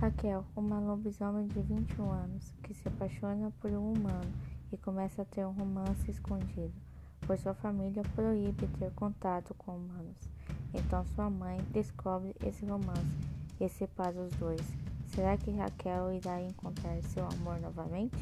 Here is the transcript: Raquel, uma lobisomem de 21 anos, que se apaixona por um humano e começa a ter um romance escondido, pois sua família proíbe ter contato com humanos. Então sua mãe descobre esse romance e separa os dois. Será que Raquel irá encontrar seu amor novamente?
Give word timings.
Raquel, 0.00 0.44
uma 0.54 0.78
lobisomem 0.78 1.48
de 1.48 1.60
21 1.60 2.12
anos, 2.12 2.54
que 2.62 2.72
se 2.72 2.86
apaixona 2.86 3.52
por 3.60 3.68
um 3.72 3.94
humano 3.94 4.32
e 4.72 4.76
começa 4.76 5.22
a 5.22 5.24
ter 5.24 5.44
um 5.44 5.50
romance 5.50 6.08
escondido, 6.08 6.72
pois 7.26 7.40
sua 7.40 7.52
família 7.52 8.04
proíbe 8.14 8.68
ter 8.78 8.92
contato 8.92 9.52
com 9.54 9.76
humanos. 9.76 10.16
Então 10.72 11.04
sua 11.16 11.28
mãe 11.28 11.58
descobre 11.72 12.32
esse 12.46 12.64
romance 12.64 13.04
e 13.58 13.68
separa 13.68 14.20
os 14.20 14.30
dois. 14.36 14.62
Será 15.08 15.36
que 15.36 15.50
Raquel 15.50 16.12
irá 16.12 16.40
encontrar 16.42 17.02
seu 17.02 17.26
amor 17.26 17.58
novamente? 17.58 18.16